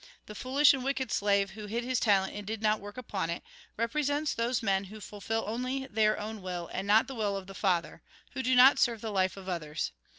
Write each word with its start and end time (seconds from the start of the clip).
The 0.25 0.33
foolish 0.33 0.73
and 0.73 0.83
wicked 0.83 1.11
slave, 1.11 1.51
who 1.51 1.67
hid 1.67 1.83
his 1.83 1.99
talent 1.99 2.33
and 2.33 2.43
did 2.43 2.59
not 2.63 2.79
work 2.79 2.97
upon 2.97 3.29
it, 3.29 3.43
represents 3.77 4.33
those 4.33 4.63
men 4.63 4.85
who 4.85 4.99
fulfil 4.99 5.43
only 5.45 5.85
their 5.85 6.19
own 6.19 6.41
will, 6.41 6.71
and 6.73 6.87
not 6.87 7.05
the 7.05 7.13
will 7.13 7.37
of 7.37 7.45
the 7.45 7.53
Father; 7.53 8.01
who 8.31 8.41
do 8.41 8.55
not 8.55 8.79
serve 8.79 9.01
the 9.01 9.11
life 9.11 9.37
of 9.37 9.47
others. 9.47 9.91